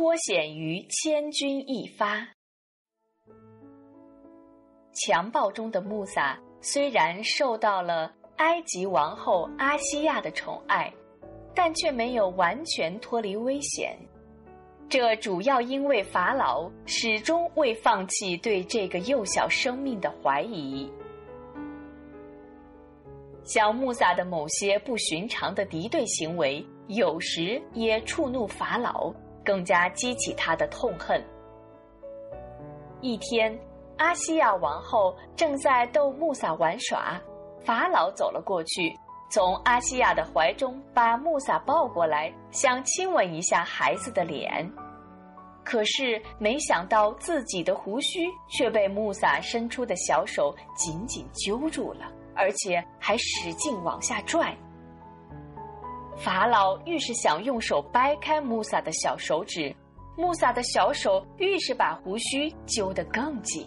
[0.00, 2.26] 脱险于千钧一发。
[4.94, 10.90] 强暴中的穆萨虽然受到了埃及王后阿西亚的宠爱，
[11.54, 13.94] 但却没有完全脱离危险。
[14.88, 20.90] 这主要因为法老始终未放弃对这个幼小生命的怀疑。
[23.44, 29.12] 小穆萨的某些不寻常的敌对行为，有时也触怒法老，
[29.50, 31.20] 更加激起他的痛恨。
[33.00, 33.58] 一天，
[33.96, 37.20] 阿西亚王后正在逗穆萨玩耍，
[37.64, 38.96] 法老走了过去，
[39.28, 44.70] 从阿西亚的怀中把穆萨抱过来，想亲吻一下孩子的脸。
[45.64, 52.06] 可是没想到自己的胡须却被穆萨伸出的小手紧紧揪住了，
[52.36, 54.56] 而且还使劲往下拽。
[56.22, 59.74] 法老愈是想用手掰开穆萨的小手指，
[60.18, 63.66] 穆萨的小手愈是把胡须揪得更紧。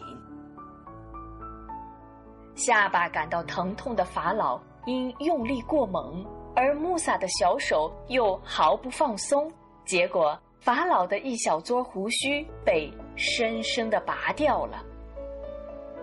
[2.54, 6.24] 下巴感到疼痛的法老因用力过猛，
[6.56, 9.52] 而穆萨的小手又毫不放松，
[9.84, 10.40] 结果。
[10.60, 14.82] 法老的一小撮胡须被深深的拔掉了，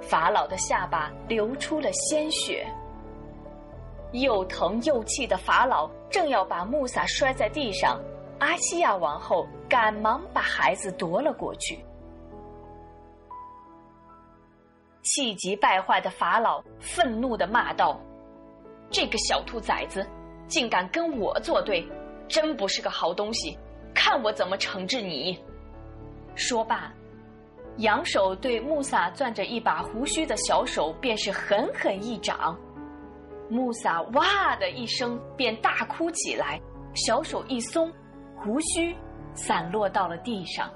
[0.02, 2.66] 法老的下巴流出了鲜血。
[4.12, 8.00] 又疼又气的法老正要把穆萨摔在地上，
[8.40, 11.84] 阿西亚王后赶忙把孩子夺了过去。
[15.02, 17.98] 气急败坏的法老愤怒的骂道
[18.90, 20.06] ：“这个小兔崽子，
[20.46, 21.88] 竟敢跟我作对，
[22.28, 23.58] 真不是个好东西！”
[23.94, 25.38] 看我怎么惩治你！
[26.36, 26.92] 说罢，
[27.78, 32.56] 扬手对穆萨攥着一把胡须的小手便是狠狠一掌。
[33.50, 36.60] 穆萨哇的一声便大哭起来，
[36.94, 37.92] 小手一松，
[38.36, 38.96] 胡须
[39.34, 40.70] 散落到了地上。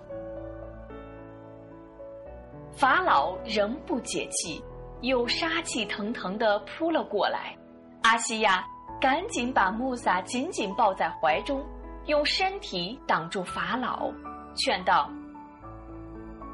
[2.73, 4.63] 法老仍不解气，
[5.03, 7.57] 又杀气腾腾的扑了过来。
[8.03, 8.65] 阿西亚
[9.01, 11.65] 赶紧把穆萨紧紧抱在怀中。
[12.07, 14.13] 用身体挡住法老，
[14.57, 15.09] 劝道：“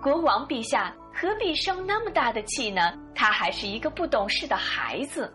[0.01, 2.93] 国王陛下何必生那么大的气呢？
[3.17, 5.35] 他还是一个不懂事的孩子。”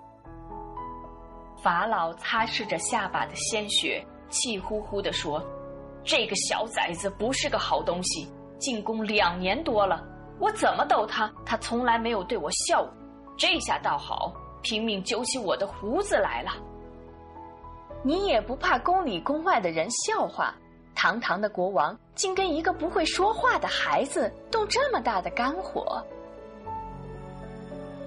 [1.65, 5.43] 法老擦拭着下巴的鲜血，气呼呼地说
[6.05, 10.05] ：“这个小崽子不是个好东西，进宫两年多了，
[10.39, 12.87] 我怎么逗他，他从来没有对我笑。
[13.35, 14.31] 这下倒好，
[14.61, 16.51] 拼命揪起我的胡子来了。”
[18.05, 20.53] 你也不怕宫里宫外的人笑话？
[20.93, 25.99] 堂堂的国王竟跟一个不会说话的孩子动这么大的肝火？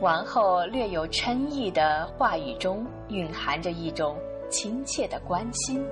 [0.00, 4.16] 王后略有嗔意的话语中蕴含着一种
[4.48, 5.84] 亲切的关心。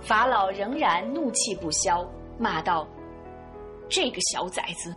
[0.00, 2.08] 法老仍然怒气不消，
[2.38, 2.86] 骂道
[3.90, 4.94] ：“这个小崽子，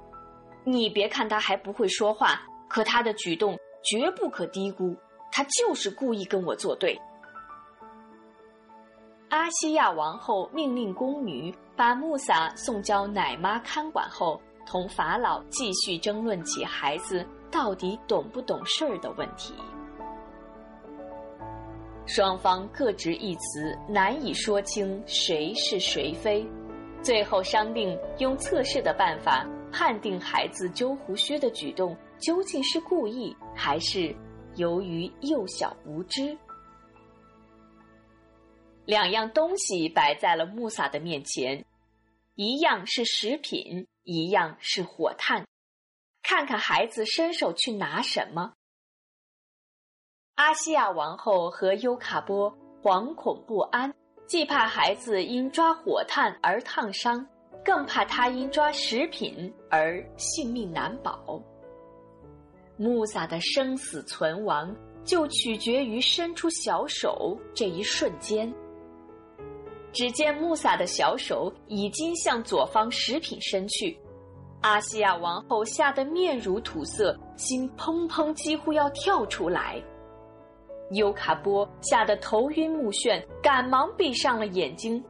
[0.63, 2.39] 你别看他还不会说话，
[2.69, 4.95] 可他的举动绝不可低估，
[5.31, 6.95] 他就是故意跟我作对。”
[9.29, 19.53] 阿西亚王后命令宫女把穆萨送交奶妈看管后，同法老继续争论起孩子到底懂不懂事儿的问题。
[22.05, 26.45] 双方各执一词，难以说清谁是谁非。
[27.01, 34.15] 最后商定用测试的办法判定孩子揪胡须的举动究竟是故意还是
[34.55, 36.37] 由于幼小无知。
[38.85, 41.65] 两样东西摆在了穆萨的面前，
[42.35, 45.45] 一样是食品，一样是火炭。
[46.21, 48.53] 看看孩子伸手去拿什么。
[50.35, 53.93] 阿西亚王后和优卡波惶恐不安，
[54.25, 57.27] 既怕孩子因抓火炭而烫伤，
[57.63, 61.41] 更怕他因抓食品而性命难保。
[62.77, 68.51] 穆萨的生死存亡就取决于伸出小手这一瞬间。
[69.93, 73.95] 只见穆萨的小手已经向左方食品伸去，
[74.61, 79.81] 阿西亚王后吓得面如土色，心砰砰几乎要跳出来。
[80.91, 85.03] 尤卡波吓得头晕目眩，赶忙闭上了眼睛，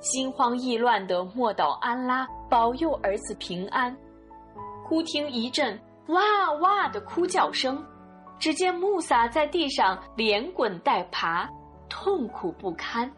[0.00, 3.94] 心慌意乱地默祷安拉保佑儿子平安。
[4.84, 5.78] 忽听一阵
[6.08, 7.84] 哇哇的哭叫声，
[8.38, 11.48] 只见穆萨在地上连滚带爬，
[11.88, 13.10] 痛苦不堪。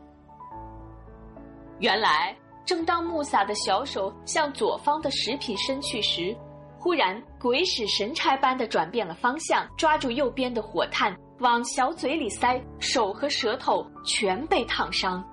[1.81, 6.37] 原来，正当穆萨的小手向左方的食品伸去时，
[6.79, 15.25] 忽然鬼使神差般的转变了方向，抓住右边的火炭往小嘴里塞，手和舌头全被烫伤。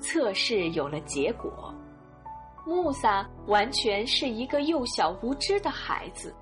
[0.00, 1.74] 测试有了结果，
[2.64, 6.34] 穆萨完全是一个幼小无知的孩子。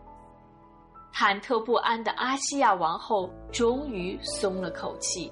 [1.13, 5.31] 忐忑不安的阿西亚王后终于松了口气，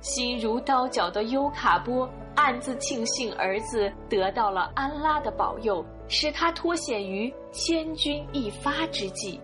[0.00, 9.40] 心如刀绞的尤卡波暗自庆幸儿子得到了安拉的保佑，使他脱险于千钧一发之际。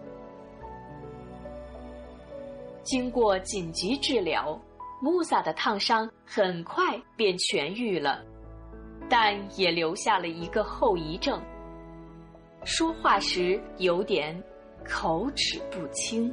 [2.82, 4.58] 经过紧急治疗，
[5.00, 8.24] 穆萨的烫伤很快便痊愈了，
[9.08, 11.40] 但也留下了一个后遗症：
[12.64, 14.42] 说话时有点。
[14.88, 16.32] 口齿不清。